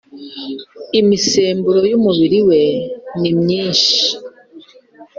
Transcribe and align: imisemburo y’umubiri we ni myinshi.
imisemburo 0.99 1.81
y’umubiri 1.91 2.39
we 2.47 2.61
ni 3.19 3.31
myinshi. 3.39 3.95